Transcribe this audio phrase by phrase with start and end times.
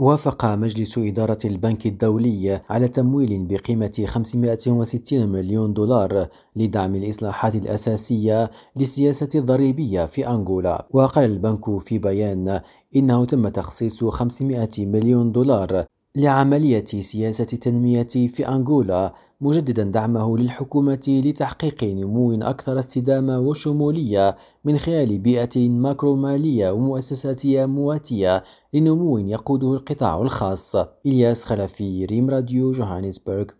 [0.00, 9.28] وافق مجلس إدارة البنك الدولي على تمويل بقيمة 560 مليون دولار لدعم الإصلاحات الأساسية للسياسة
[9.34, 10.86] الضريبية في أنغولا.
[10.90, 12.60] وقال البنك في بيان
[12.96, 15.84] إنه تم تخصيص 500 مليون دولار
[16.16, 25.18] لعملية سياسة التنمية في أنغولا مجددا دعمه للحكومة لتحقيق نمو أكثر استدامة وشمولية من خلال
[25.18, 30.76] بيئة ماكرومالية ومؤسساتية مواتية لنمو يقوده القطاع الخاص.
[31.06, 33.44] إلياس خلفي ريم راديو جوهانسبرغ.